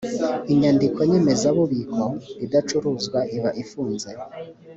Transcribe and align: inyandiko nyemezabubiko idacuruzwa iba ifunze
inyandiko 0.51 0.99
nyemezabubiko 1.09 2.03
idacuruzwa 2.45 3.19
iba 3.37 3.49
ifunze 3.63 4.09